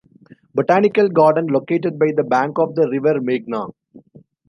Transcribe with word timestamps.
Botanical 0.55 1.09
Garden 1.09 1.45
located 1.45 1.99
by 1.99 2.07
the 2.15 2.23
bank 2.23 2.57
of 2.57 2.73
the 2.73 2.89
river 2.89 3.19
Meghna. 3.21 3.71